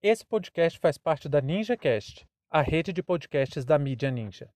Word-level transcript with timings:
Esse 0.00 0.24
podcast 0.24 0.78
faz 0.78 0.96
parte 0.96 1.28
da 1.28 1.40
NinjaCast, 1.40 2.24
a 2.48 2.62
rede 2.62 2.92
de 2.92 3.02
podcasts 3.02 3.64
da 3.64 3.76
mídia 3.76 4.12
Ninja. 4.12 4.48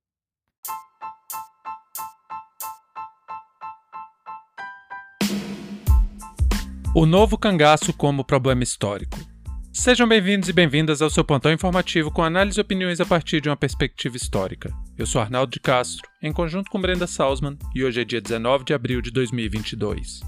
O 6.94 7.04
novo 7.04 7.36
cangaço 7.36 7.92
como 7.92 8.24
problema 8.24 8.62
histórico. 8.62 9.18
Sejam 9.72 10.06
bem-vindos 10.06 10.48
e 10.48 10.52
bem-vindas 10.52 11.02
ao 11.02 11.10
seu 11.10 11.24
plantão 11.24 11.50
informativo 11.52 12.12
com 12.12 12.22
análise 12.22 12.60
e 12.60 12.62
opiniões 12.62 13.00
a 13.00 13.04
partir 13.04 13.40
de 13.40 13.48
uma 13.48 13.56
perspectiva 13.56 14.16
histórica. 14.16 14.72
Eu 14.96 15.06
sou 15.06 15.20
Arnaldo 15.20 15.50
de 15.50 15.58
Castro, 15.58 16.08
em 16.22 16.32
conjunto 16.32 16.70
com 16.70 16.80
Brenda 16.80 17.08
Salzman, 17.08 17.58
e 17.74 17.82
hoje 17.82 18.00
é 18.00 18.04
dia 18.04 18.20
19 18.20 18.64
de 18.64 18.74
abril 18.74 19.02
de 19.02 19.10
2022. 19.10 20.20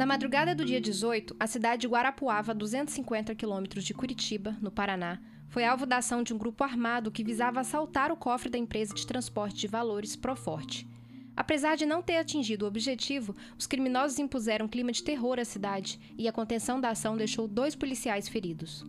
Na 0.00 0.06
madrugada 0.06 0.54
do 0.54 0.64
dia 0.64 0.80
18, 0.80 1.36
a 1.38 1.46
cidade 1.46 1.82
de 1.82 1.86
Guarapuava, 1.86 2.52
a 2.52 2.54
250 2.54 3.34
quilômetros 3.34 3.84
de 3.84 3.92
Curitiba, 3.92 4.56
no 4.58 4.70
Paraná, 4.70 5.20
foi 5.46 5.62
alvo 5.62 5.84
da 5.84 5.98
ação 5.98 6.22
de 6.22 6.32
um 6.32 6.38
grupo 6.38 6.64
armado 6.64 7.10
que 7.10 7.22
visava 7.22 7.60
assaltar 7.60 8.10
o 8.10 8.16
cofre 8.16 8.48
da 8.48 8.56
empresa 8.56 8.94
de 8.94 9.06
transporte 9.06 9.58
de 9.58 9.66
valores 9.66 10.16
Proforte. 10.16 10.88
Apesar 11.36 11.76
de 11.76 11.84
não 11.84 12.00
ter 12.00 12.16
atingido 12.16 12.64
o 12.64 12.68
objetivo, 12.68 13.36
os 13.58 13.66
criminosos 13.66 14.18
impuseram 14.18 14.64
um 14.64 14.70
clima 14.70 14.90
de 14.90 15.02
terror 15.02 15.38
à 15.38 15.44
cidade 15.44 16.00
e 16.16 16.26
a 16.26 16.32
contenção 16.32 16.80
da 16.80 16.88
ação 16.88 17.14
deixou 17.14 17.46
dois 17.46 17.74
policiais 17.74 18.26
feridos. 18.26 18.86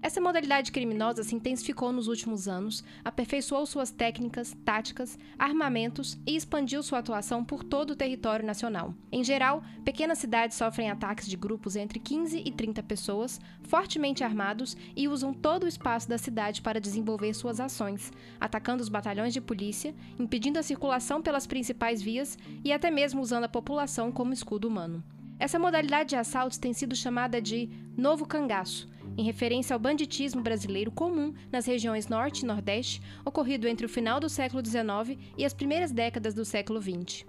Essa 0.00 0.20
modalidade 0.20 0.70
criminosa 0.70 1.24
se 1.24 1.34
intensificou 1.34 1.90
nos 1.90 2.06
últimos 2.06 2.46
anos, 2.46 2.84
aperfeiçoou 3.04 3.66
suas 3.66 3.90
técnicas, 3.90 4.56
táticas, 4.64 5.18
armamentos 5.36 6.16
e 6.24 6.36
expandiu 6.36 6.84
sua 6.84 7.00
atuação 7.00 7.44
por 7.44 7.64
todo 7.64 7.90
o 7.90 7.96
território 7.96 8.46
nacional. 8.46 8.94
Em 9.10 9.24
geral, 9.24 9.60
pequenas 9.84 10.18
cidades 10.18 10.56
sofrem 10.56 10.88
ataques 10.88 11.26
de 11.26 11.36
grupos 11.36 11.74
entre 11.74 11.98
15 11.98 12.40
e 12.44 12.52
30 12.52 12.80
pessoas, 12.84 13.40
fortemente 13.64 14.22
armados 14.22 14.76
e 14.94 15.08
usam 15.08 15.34
todo 15.34 15.64
o 15.64 15.68
espaço 15.68 16.08
da 16.08 16.16
cidade 16.16 16.62
para 16.62 16.80
desenvolver 16.80 17.34
suas 17.34 17.58
ações, 17.58 18.12
atacando 18.40 18.82
os 18.82 18.88
batalhões 18.88 19.34
de 19.34 19.40
polícia, 19.40 19.92
impedindo 20.16 20.60
a 20.60 20.62
circulação 20.62 21.20
pelas 21.20 21.46
principais 21.46 22.00
vias 22.00 22.38
e 22.62 22.72
até 22.72 22.88
mesmo 22.88 23.20
usando 23.20 23.44
a 23.44 23.48
população 23.48 24.12
como 24.12 24.32
escudo 24.32 24.68
humano. 24.68 25.02
Essa 25.40 25.58
modalidade 25.58 26.10
de 26.10 26.16
assaltos 26.16 26.58
tem 26.58 26.72
sido 26.72 26.94
chamada 26.94 27.42
de 27.42 27.68
novo 27.96 28.26
cangaço 28.26 28.88
em 29.18 29.24
referência 29.24 29.74
ao 29.74 29.80
banditismo 29.80 30.40
brasileiro 30.40 30.92
comum 30.92 31.34
nas 31.50 31.66
regiões 31.66 32.06
Norte 32.06 32.42
e 32.42 32.46
Nordeste, 32.46 33.02
ocorrido 33.24 33.66
entre 33.66 33.84
o 33.84 33.88
final 33.88 34.20
do 34.20 34.28
século 34.28 34.64
XIX 34.64 35.18
e 35.36 35.44
as 35.44 35.52
primeiras 35.52 35.90
décadas 35.90 36.34
do 36.34 36.44
século 36.44 36.80
XX. 36.80 37.26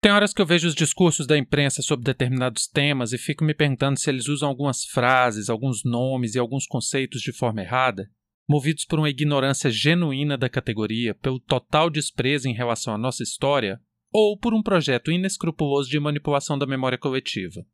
Tem 0.00 0.10
horas 0.10 0.32
que 0.32 0.42
eu 0.42 0.46
vejo 0.46 0.66
os 0.66 0.74
discursos 0.74 1.26
da 1.26 1.38
imprensa 1.38 1.80
sobre 1.82 2.04
determinados 2.04 2.66
temas 2.66 3.12
e 3.12 3.18
fico 3.18 3.44
me 3.44 3.54
perguntando 3.54 4.00
se 4.00 4.10
eles 4.10 4.26
usam 4.28 4.48
algumas 4.48 4.82
frases, 4.84 5.48
alguns 5.48 5.84
nomes 5.84 6.34
e 6.34 6.38
alguns 6.40 6.66
conceitos 6.66 7.20
de 7.20 7.32
forma 7.32 7.60
errada, 7.60 8.10
movidos 8.48 8.84
por 8.84 8.98
uma 8.98 9.10
ignorância 9.10 9.70
genuína 9.70 10.36
da 10.36 10.48
categoria, 10.48 11.14
pelo 11.14 11.38
total 11.38 11.88
desprezo 11.88 12.48
em 12.48 12.54
relação 12.54 12.92
à 12.92 12.98
nossa 12.98 13.22
história, 13.22 13.78
ou 14.12 14.36
por 14.38 14.52
um 14.52 14.62
projeto 14.62 15.10
inescrupuloso 15.10 15.88
de 15.88 15.98
manipulação 15.98 16.58
da 16.58 16.66
memória 16.66 16.98
coletiva. 16.98 17.64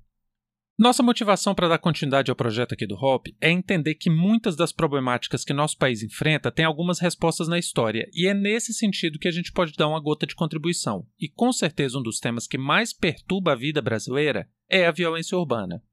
Nossa 0.75 1.03
motivação 1.03 1.53
para 1.53 1.67
dar 1.67 1.77
continuidade 1.77 2.31
ao 2.31 2.35
projeto 2.35 2.73
aqui 2.73 2.87
do 2.87 2.95
HOP 2.95 3.37
é 3.39 3.51
entender 3.51 3.93
que 3.93 4.09
muitas 4.09 4.55
das 4.55 4.71
problemáticas 4.71 5.45
que 5.45 5.53
nosso 5.53 5.77
país 5.77 6.01
enfrenta 6.01 6.51
têm 6.51 6.65
algumas 6.65 6.97
respostas 6.97 7.47
na 7.47 7.59
história, 7.59 8.09
e 8.11 8.25
é 8.25 8.33
nesse 8.33 8.73
sentido 8.73 9.19
que 9.19 9.27
a 9.27 9.31
gente 9.31 9.51
pode 9.51 9.73
dar 9.73 9.87
uma 9.87 10.01
gota 10.01 10.25
de 10.25 10.33
contribuição. 10.33 11.05
E 11.19 11.29
com 11.29 11.53
certeza 11.53 11.99
um 11.99 12.01
dos 12.01 12.19
temas 12.19 12.47
que 12.47 12.57
mais 12.57 12.91
perturba 12.91 13.51
a 13.51 13.55
vida 13.55 13.83
brasileira 13.83 14.49
é 14.67 14.87
a 14.87 14.91
violência 14.91 15.37
urbana. 15.37 15.83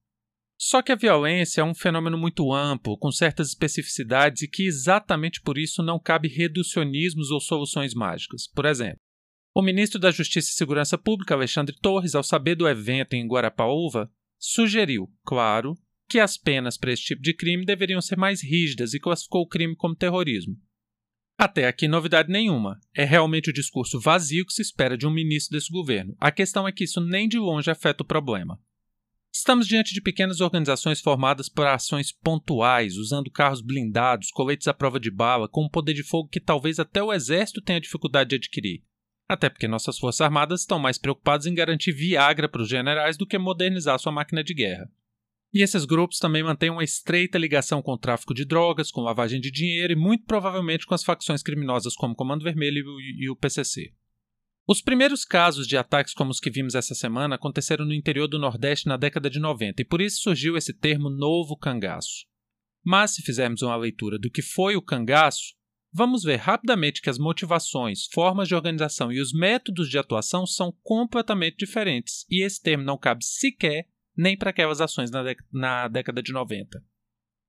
Só 0.59 0.83
que 0.83 0.93
a 0.93 0.97
violência 0.97 1.61
é 1.61 1.65
um 1.65 1.75
fenômeno 1.75 2.17
muito 2.17 2.53
amplo, 2.53 2.97
com 2.97 3.11
certas 3.11 3.49
especificidades 3.49 4.43
e 4.43 4.49
que 4.49 4.65
exatamente 4.65 5.41
por 5.41 5.59
isso 5.59 5.83
não 5.83 5.99
cabe 5.99 6.29
reducionismos 6.29 7.31
ou 7.31 7.41
soluções 7.41 7.93
mágicas. 7.93 8.47
Por 8.47 8.65
exemplo, 8.65 8.99
o 9.55 9.63
ministro 9.63 10.01
da 10.01 10.11
Justiça 10.11 10.51
e 10.51 10.55
Segurança 10.55 10.99
Pública, 10.99 11.35
Alexandre 11.35 11.77
Torres, 11.81 12.15
ao 12.15 12.23
saber 12.23 12.55
do 12.55 12.69
evento 12.69 13.15
em 13.15 13.27
Guarapaúva, 13.27 14.11
sugeriu, 14.39 15.09
claro, 15.25 15.77
que 16.09 16.19
as 16.19 16.37
penas 16.37 16.77
para 16.77 16.93
esse 16.93 17.03
tipo 17.03 17.23
de 17.23 17.35
crime 17.35 17.65
deveriam 17.65 18.01
ser 18.01 18.17
mais 18.17 18.43
rígidas 18.43 18.95
e 18.95 19.01
classificou 19.01 19.43
o 19.43 19.49
crime 19.49 19.75
como 19.77 19.95
terrorismo. 19.95 20.57
Até 21.37 21.67
aqui, 21.67 21.89
novidade 21.89 22.31
nenhuma. 22.31 22.79
É 22.95 23.05
realmente 23.05 23.51
o 23.51 23.53
discurso 23.53 23.99
vazio 23.99 24.47
que 24.47 24.53
se 24.53 24.63
espera 24.63 24.97
de 24.97 25.07
um 25.07 25.11
ministro 25.11 25.57
desse 25.57 25.71
governo. 25.71 26.17
A 26.21 26.31
questão 26.31 26.67
é 26.67 26.73
que 26.73 26.85
isso 26.85 27.01
nem 27.01 27.29
de 27.29 27.39
longe 27.39 27.71
afeta 27.71 28.03
o 28.03 28.07
problema. 28.07 28.61
Estamos 29.45 29.69
diante 29.69 29.93
de 29.93 30.01
pequenas 30.01 30.41
organizações 30.41 31.03
formadas 31.03 31.51
por 31.51 31.67
ações 31.67 32.11
pontuais, 32.11 32.97
usando 32.97 33.31
carros 33.31 33.61
blindados, 33.61 34.31
coletes 34.31 34.67
à 34.67 34.73
prova 34.73 34.99
de 34.99 35.11
bala, 35.11 35.47
com 35.47 35.67
um 35.67 35.69
poder 35.69 35.93
de 35.93 36.03
fogo 36.03 36.31
que 36.31 36.41
talvez 36.41 36.81
até 36.81 37.03
o 37.03 37.13
exército 37.13 37.61
tenha 37.61 37.79
dificuldade 37.79 38.31
de 38.31 38.37
adquirir. 38.37 38.83
Até 39.29 39.51
porque 39.51 39.69
nossas 39.69 39.99
forças 39.99 40.23
armadas 40.23 40.63
estão 40.63 40.79
mais 40.79 40.97
preocupadas 40.97 41.45
em 41.45 41.53
garantir 41.53 41.93
Viagra 41.93 42.49
para 42.49 42.63
os 42.63 42.69
generais 42.71 43.19
do 43.19 43.27
que 43.27 43.37
modernizar 43.37 43.99
sua 43.99 44.11
máquina 44.11 44.43
de 44.43 44.55
guerra. 44.55 44.91
E 45.53 45.61
esses 45.61 45.85
grupos 45.85 46.19
também 46.19 46.43
mantêm 46.43 46.71
uma 46.71 46.83
estreita 46.83 47.37
ligação 47.37 47.83
com 47.83 47.93
o 47.93 47.99
tráfico 47.99 48.33
de 48.33 48.47
drogas, 48.47 48.91
com 48.91 49.03
lavagem 49.03 49.43
de 49.43 49.51
dinheiro 49.51 49.93
e 49.93 49.97
muito 49.97 50.25
provavelmente 50.25 50.87
com 50.87 50.95
as 50.95 51.05
facções 51.05 51.43
criminosas 51.43 51.95
como 51.95 52.17
Comando 52.17 52.45
Vermelho 52.45 52.83
e 52.99 53.29
o 53.29 53.37
PCC. 53.37 53.93
Os 54.67 54.81
primeiros 54.81 55.27
casos 55.27 55.67
de 55.67 55.77
ataques 55.77 56.15
como 56.15 56.31
os 56.31 56.41
que 56.41 56.51
vimos 56.51 56.75
essa 56.75 56.95
semana 56.95 57.35
aconteceram 57.35 57.85
no 57.85 57.93
interior 57.93 58.27
do 58.27 58.39
Nordeste 58.39 58.87
na 58.87 58.97
década 58.97 59.29
de 59.29 59.39
90 59.39 59.83
e 59.83 59.85
por 59.85 60.01
isso 60.01 60.23
surgiu 60.23 60.57
esse 60.57 60.73
termo 60.73 61.11
novo 61.11 61.55
cangaço. 61.55 62.25
Mas 62.83 63.15
se 63.15 63.23
fizermos 63.23 63.61
uma 63.61 63.77
leitura 63.77 64.19
do 64.19 64.31
que 64.31 64.41
foi 64.41 64.75
o 64.75 64.83
cangaço, 64.83 65.55
vamos 65.93 66.23
ver 66.23 66.37
rapidamente 66.37 67.03
que 67.03 67.11
as 67.11 67.19
motivações, 67.19 68.07
formas 68.11 68.49
de 68.49 68.55
organização 68.55 69.13
e 69.13 69.21
os 69.21 69.35
métodos 69.35 69.91
de 69.91 69.99
atuação 69.99 70.47
são 70.47 70.75
completamente 70.83 71.59
diferentes 71.59 72.25
e 72.31 72.43
esse 72.43 72.61
termo 72.61 72.85
não 72.85 72.97
cabe 72.97 73.23
sequer 73.23 73.87
nem 74.17 74.35
para 74.35 74.49
aquelas 74.49 74.81
ações 74.81 75.11
na, 75.11 75.23
na 75.53 75.89
década 75.89 76.23
de 76.23 76.33
90. 76.33 76.83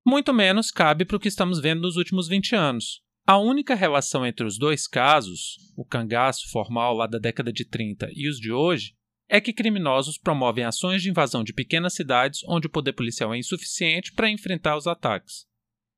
Muito 0.05 0.33
menos 0.33 0.69
cabe 0.69 1.05
para 1.05 1.15
o 1.15 1.19
que 1.19 1.29
estamos 1.29 1.61
vendo 1.61 1.81
nos 1.81 1.95
últimos 1.95 2.27
20 2.27 2.55
anos, 2.55 3.04
a 3.25 3.37
única 3.37 3.73
relação 3.73 4.25
entre 4.25 4.45
os 4.45 4.57
dois 4.57 4.87
casos, 4.87 5.57
o 5.75 5.83
cangaço 5.83 6.49
formal 6.51 6.93
lá 6.93 7.07
da 7.07 7.17
década 7.17 7.51
de 7.51 7.65
30 7.65 8.09
e 8.13 8.29
os 8.29 8.39
de 8.39 8.51
hoje, 8.51 8.95
é 9.27 9.41
que 9.41 9.51
criminosos 9.51 10.17
promovem 10.17 10.63
ações 10.63 11.01
de 11.01 11.09
invasão 11.09 11.43
de 11.43 11.51
pequenas 11.51 11.93
cidades 11.93 12.41
onde 12.47 12.67
o 12.67 12.69
poder 12.69 12.93
policial 12.93 13.33
é 13.33 13.37
insuficiente 13.37 14.13
para 14.13 14.29
enfrentar 14.29 14.77
os 14.77 14.85
ataques. 14.85 15.47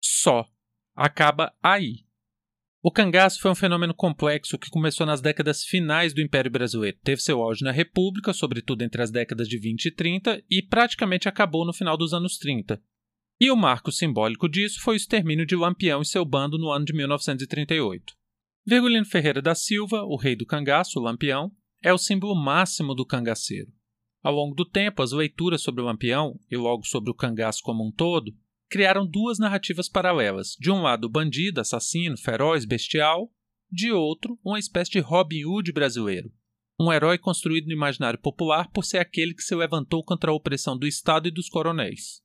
Só. 0.02 0.48
Acaba 0.96 1.54
aí. 1.62 2.06
O 2.82 2.90
cangaço 2.90 3.42
foi 3.42 3.52
um 3.52 3.56
fenômeno 3.56 3.94
complexo 3.94 4.58
que 4.58 4.70
começou 4.70 5.06
nas 5.06 5.20
décadas 5.20 5.64
finais 5.64 6.14
do 6.14 6.22
Império 6.22 6.50
Brasileiro, 6.50 6.98
teve 7.04 7.22
seu 7.22 7.42
auge 7.42 7.64
na 7.64 7.72
República, 7.72 8.32
sobretudo 8.32 8.82
entre 8.84 9.02
as 9.02 9.12
décadas 9.12 9.50
de 9.50 9.60
20 9.60 9.86
e 9.88 9.92
30, 9.92 10.44
e 10.50 10.62
praticamente 10.62 11.28
acabou 11.28 11.66
no 11.66 11.74
final 11.74 11.98
dos 11.98 12.14
anos 12.14 12.38
30, 12.38 12.82
E 13.40 13.52
o 13.52 13.56
marco 13.56 13.92
simbólico 13.92 14.50
disso 14.50 14.82
foi 14.82 14.96
o 14.96 14.98
extermínio 14.98 15.46
de 15.46 15.56
Lampião 15.56 16.02
e 16.02 16.06
seu 16.06 16.26
bando 16.26 16.58
no 16.58 16.72
ano 16.72 16.86
de 16.86 16.94
1938. 16.94 18.16
Virgulino 18.66 19.06
Ferreira 19.06 19.42
da 19.42 19.54
Silva, 19.54 20.02
o 20.04 20.16
rei 20.16 20.36
do 20.36 20.46
cangaço, 20.46 21.00
o 21.00 21.04
Lampião, 21.04 21.52
é 21.84 21.94
o 21.94 21.98
símbolo 22.00 22.36
máximo 22.36 22.96
do 22.96 23.06
cangaceiro. 23.06 23.72
Ao 24.24 24.34
longo 24.34 24.56
do 24.56 24.66
tempo, 24.66 25.04
as 25.04 25.12
leituras 25.12 25.62
sobre 25.62 25.82
o 25.82 25.86
Lampião, 25.86 26.40
e 26.50 26.58
logo 26.58 26.84
sobre 26.86 27.12
o 27.12 27.14
cangaço 27.14 27.62
como 27.62 27.88
um 27.88 27.92
todo, 27.92 28.36
criaram 28.70 29.06
duas 29.06 29.38
narrativas 29.38 29.88
paralelas. 29.88 30.56
De 30.60 30.72
um 30.72 30.82
lado, 30.82 31.06
o 31.06 31.10
bandido, 31.10 31.62
assassino, 31.62 32.18
feroz, 32.18 32.66
bestial, 32.66 33.32
de 33.72 33.92
outro, 33.92 34.40
uma 34.44 34.60
espécie 34.60 34.92
de 34.92 35.00
Robin 35.00 35.46
Hood 35.46 35.72
brasileiro, 35.72 36.32
um 36.80 36.92
herói 36.92 37.18
construído 37.18 37.68
no 37.68 37.74
imaginário 37.74 38.20
popular 38.20 38.70
por 38.72 38.84
ser 38.84 38.98
aquele 38.98 39.34
que 39.34 39.44
se 39.44 39.56
levantou 39.56 40.04
contra 40.04 40.32
a 40.32 40.34
opressão 40.34 40.78
do 40.78 40.88
Estado 40.88 41.28
e 41.28 41.32
dos 41.32 41.50
coronéis. 41.50 42.22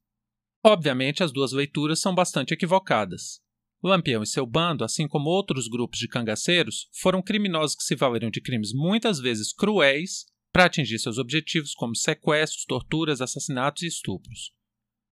Obviamente, 0.64 1.22
as 1.22 1.32
duas 1.32 1.52
leituras 1.52 2.00
são 2.00 2.14
bastante 2.14 2.54
equivocadas. 2.54 3.40
Lampião 3.82 4.22
e 4.22 4.26
seu 4.26 4.46
bando, 4.46 4.84
assim 4.84 5.08
como 5.08 5.28
outros 5.28 5.66
grupos 5.66 5.98
de 5.98 6.06
cangaceiros, 6.06 6.88
foram 6.92 7.20
criminosos 7.20 7.74
que 7.74 7.82
se 7.82 7.96
valeram 7.96 8.30
de 8.30 8.40
crimes 8.40 8.72
muitas 8.72 9.18
vezes 9.18 9.52
cruéis 9.52 10.26
para 10.52 10.66
atingir 10.66 10.98
seus 10.98 11.18
objetivos, 11.18 11.74
como 11.74 11.96
sequestros, 11.96 12.64
torturas, 12.64 13.20
assassinatos 13.20 13.82
e 13.82 13.86
estupros. 13.86 14.52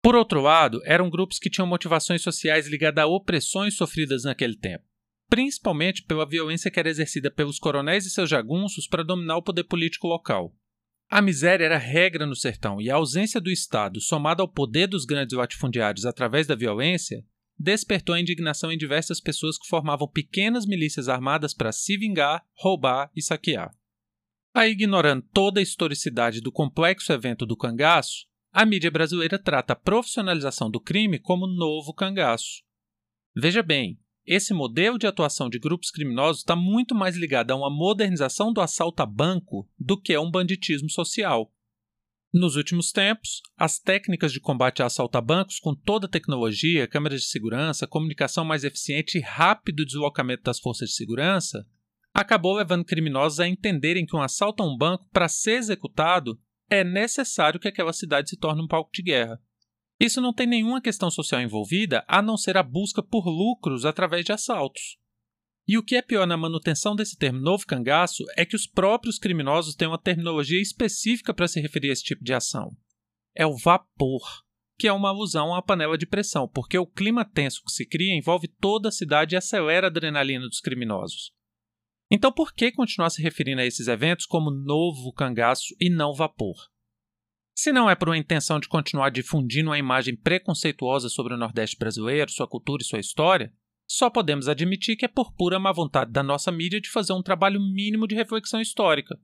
Por 0.02 0.16
outro 0.16 0.40
lado, 0.40 0.81
eram 0.84 1.10
grupos 1.10 1.38
que 1.38 1.50
tinham 1.50 1.66
motivações 1.66 2.22
sociais 2.22 2.66
ligadas 2.66 3.04
a 3.04 3.06
opressões 3.06 3.76
sofridas 3.76 4.25
naquele 4.25 4.56
tempo 4.56 4.84
principalmente 5.28 6.02
pela 6.02 6.28
violência 6.28 6.70
que 6.70 6.78
era 6.78 6.88
exercida 6.88 7.31
pelos 7.31 7.58
coronéis 7.58 8.06
e 8.06 8.10
seus 8.10 8.31
jagunços 8.31 8.87
para 8.87 9.04
dominar 9.04 9.37
o 9.37 9.43
poder 9.43 9.64
político 9.64 10.06
local. 10.06 10.54
A 11.08 11.23
miséria 11.23 11.64
era 11.64 11.79
regra 11.79 12.26
no 12.26 12.35
sertão 12.35 12.81
e 12.81 12.91
a 12.91 12.97
ausência 12.97 13.41
do 13.41 13.50
Estado, 13.50 14.00
somada 14.00 14.43
ao 14.43 14.49
poder 14.49 14.88
dos 14.88 15.05
grandes 15.05 15.37
latifundiários 15.37 16.05
através 16.05 16.47
da 16.47 16.56
violência, 16.56 17.25
despertou 17.58 18.14
a 18.14 18.20
indignação 18.20 18.70
em 18.73 18.76
diversas 18.76 19.20
pessoas 19.20 19.56
que 19.56 19.69
formavam 19.69 20.08
pequenas 20.08 20.67
milícias 20.67 21.08
armadas 21.08 21.55
para 21.55 21.73
se 21.73 21.97
vingar, 21.97 22.44
roubar 22.55 23.11
e 23.14 23.23
saquear. 23.23 23.75
Aí, 24.53 24.73
ignorando 24.73 25.25
toda 25.32 25.61
a 25.61 25.62
historicidade 25.62 26.41
do 26.41 26.50
complexo 26.50 27.12
evento 27.12 27.47
do 27.47 27.56
cangaço, 27.56 28.26
a 28.53 28.64
mídia 28.64 28.91
brasileira 28.91 29.38
trata 29.38 29.75
a 29.75 29.76
profissionalização 29.76 30.70
do 30.70 30.81
crime 30.81 31.19
como 31.19 31.47
novo 31.47 31.93
cangaço. 31.93 32.62
Veja 33.35 33.62
bem, 33.62 34.00
esse 34.26 34.52
modelo 34.52 34.99
de 34.99 35.06
atuação 35.06 35.49
de 35.49 35.58
grupos 35.58 35.90
criminosos 35.90 36.40
está 36.40 36.56
muito 36.56 36.94
mais 36.94 37.17
ligado 37.17 37.52
a 37.52 37.56
uma 37.56 37.70
modernização 37.70 38.52
do 38.52 38.61
assalto 38.61 39.02
a 39.02 39.06
banco 39.06 39.69
do 39.78 40.00
que 40.00 40.14
a 40.14 40.20
um 40.20 40.31
banditismo 40.31 40.90
social. 40.90 41.52
Nos 42.34 42.56
últimos 42.56 42.90
tempos, 42.90 43.40
as 43.56 43.78
técnicas 43.78 44.32
de 44.32 44.40
combate 44.40 44.82
a 44.82 44.87
assalto 44.87 45.17
a 45.17 45.20
bancos, 45.20 45.58
com 45.58 45.75
toda 45.75 46.06
a 46.06 46.11
tecnologia, 46.11 46.88
câmeras 46.88 47.23
de 47.23 47.28
segurança, 47.28 47.87
comunicação 47.87 48.44
mais 48.44 48.64
eficiente 48.64 49.17
e 49.17 49.23
rápido 49.23 49.87
deslocamento 49.87 50.43
das 50.43 50.58
forças 50.58 50.90
de 50.90 50.96
segurança, 50.96 51.67
acabou 52.12 52.55
levando 52.55 52.84
criminosos 52.84 53.40
a 53.40 53.49
entenderem 53.49 54.05
que 54.05 54.17
um 54.17 54.20
assalto 54.20 54.62
a 54.62 54.67
um 54.67 54.76
banco, 54.76 55.08
para 55.12 55.29
ser 55.29 55.52
executado, 55.52 56.38
é 56.69 56.82
necessário 56.82 57.61
que 57.61 57.69
aquela 57.69 57.93
cidade 57.93 58.29
se 58.29 58.37
torne 58.37 58.62
um 58.62 58.69
palco 58.69 58.90
de 58.93 59.02
guerra. 59.02 59.40
Isso 59.98 60.20
não 60.20 60.32
tem 60.32 60.46
nenhuma 60.46 60.81
questão 60.81 61.10
social 61.10 61.40
envolvida 61.40 62.04
a 62.06 62.20
não 62.20 62.37
ser 62.37 62.56
a 62.56 62.62
busca 62.62 63.02
por 63.02 63.26
lucros 63.26 63.84
através 63.84 64.25
de 64.25 64.32
assaltos. 64.32 64.98
E 65.66 65.76
o 65.76 65.82
que 65.82 65.96
é 65.96 66.02
pior 66.02 66.26
na 66.26 66.37
manutenção 66.37 66.94
desse 66.94 67.16
termo 67.16 67.40
novo 67.40 67.66
cangaço 67.66 68.22
é 68.37 68.44
que 68.46 68.54
os 68.54 68.66
próprios 68.66 69.19
criminosos 69.19 69.75
têm 69.75 69.88
uma 69.88 70.00
terminologia 70.00 70.60
específica 70.60 71.34
para 71.34 71.48
se 71.48 71.60
referir 71.60 71.90
a 71.90 71.93
esse 71.93 72.04
tipo 72.04 72.22
de 72.22 72.32
ação. 72.32 72.76
É 73.34 73.44
o 73.44 73.56
vapor, 73.56 74.22
que 74.78 74.87
é 74.87 74.93
uma 74.93 75.08
alusão 75.08 75.54
à 75.54 75.60
panela 75.60 75.98
de 75.98 76.06
pressão, 76.06 76.46
porque 76.46 76.78
o 76.78 76.87
clima 76.87 77.25
tenso 77.25 77.62
que 77.64 77.72
se 77.72 77.84
cria 77.84 78.14
envolve 78.14 78.46
toda 78.46 78.90
a 78.90 78.93
cidade 78.93 79.34
e 79.34 79.38
acelera 79.38 79.88
a 79.88 79.90
adrenalina 79.90 80.46
dos 80.46 80.60
criminosos. 80.60 81.32
Então, 82.08 82.31
por 82.31 82.54
que 82.54 82.70
continuar 82.70 83.10
se 83.10 83.20
referindo 83.20 83.60
a 83.60 83.66
esses 83.66 83.88
eventos 83.88 84.26
como 84.26 84.50
novo 84.50 85.12
cangaço 85.12 85.75
e 85.81 85.90
não 85.90 86.14
vapor? 86.14 86.54
Se 87.56 87.73
não 87.73 87.88
é 87.88 87.94
por 87.94 88.11
uma 88.11 88.19
intenção 88.19 88.61
de 88.61 88.69
continuar 88.69 89.08
difundindo 89.08 89.70
uma 89.70 89.79
imagem 89.79 90.14
preconceituosa 90.14 91.08
sobre 91.08 91.32
o 91.32 91.38
Nordeste 91.38 91.79
brasileiro, 91.79 92.31
sua 92.31 92.47
cultura 92.47 92.82
e 92.82 92.85
sua 92.85 92.99
história, 92.99 93.50
só 93.88 94.11
podemos 94.11 94.47
admitir 94.47 94.94
que 94.94 95.06
é 95.06 95.08
por 95.08 95.32
pura 95.32 95.58
má 95.58 95.73
vontade 95.73 96.12
da 96.12 96.23
nossa 96.23 96.53
mídia 96.53 96.79
de 96.79 96.91
fazer 96.91 97.14
um 97.14 97.23
trabalho 97.23 97.58
mínimo 97.58 98.06
de 98.06 98.14
reflexão 98.14 98.61
histórica. 98.61 99.19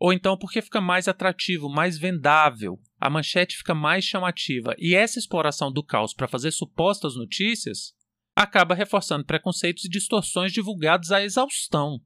Ou 0.00 0.12
então 0.12 0.36
porque 0.36 0.60
fica 0.60 0.80
mais 0.80 1.06
atrativo, 1.06 1.68
mais 1.68 1.96
vendável, 1.96 2.76
a 2.98 3.08
manchete 3.08 3.56
fica 3.56 3.72
mais 3.72 4.04
chamativa 4.04 4.74
e 4.78 4.96
essa 4.96 5.20
exploração 5.20 5.72
do 5.72 5.82
caos 5.82 6.12
para 6.12 6.26
fazer 6.26 6.50
supostas 6.50 7.14
notícias 7.14 7.94
acaba 8.34 8.74
reforçando 8.74 9.24
preconceitos 9.24 9.84
e 9.84 9.88
distorções 9.88 10.52
divulgados 10.52 11.12
à 11.12 11.22
exaustão. 11.22 12.00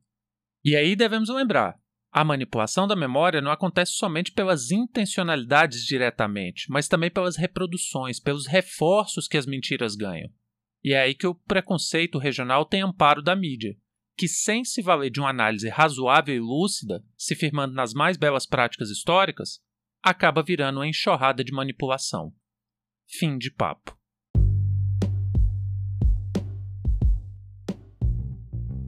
E 0.63 0.77
aí 0.77 0.95
devemos 0.95 1.31
lembrar: 1.31 1.81
a 2.13 2.25
manipulação 2.25 2.89
da 2.89 2.97
memória 2.97 3.41
não 3.41 3.53
acontece 3.53 3.93
somente 3.93 4.33
pelas 4.33 4.71
intencionalidades 4.71 5.85
diretamente, 5.85 6.67
mas 6.69 6.89
também 6.89 7.11
pelas 7.11 7.37
reproduções, 7.37 8.19
pelos 8.19 8.47
reforços 8.47 9.29
que 9.29 9.37
as 9.37 9.47
mentiras 9.47 9.95
ganham. 9.95 10.29
E 10.83 10.93
é 10.93 11.03
aí 11.03 11.15
que 11.15 11.27
o 11.27 11.35
preconceito 11.35 12.19
regional 12.19 12.65
tem 12.65 12.83
amparo 12.83 13.23
da 13.23 13.37
mídia, 13.37 13.77
que, 14.17 14.27
sem 14.27 14.65
se 14.65 14.83
valer 14.83 15.11
de 15.11 15.21
uma 15.21 15.31
análise 15.31 15.69
razoável 15.69 16.35
e 16.35 16.41
lúcida, 16.41 17.05
se 17.17 17.37
firmando 17.37 17.75
nas 17.75 17.95
mais 17.95 18.17
belas 18.17 18.45
práticas 18.45 18.91
históricas, 18.91 19.61
acaba 20.03 20.43
virando 20.43 20.79
uma 20.79 20.89
enxurrada 20.89 21.45
de 21.45 21.53
manipulação. 21.53 22.35
Fim 23.07 23.39
de 23.39 23.51
papo. 23.51 24.00